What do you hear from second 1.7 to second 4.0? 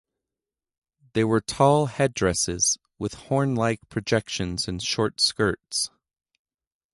headdresses with hornlike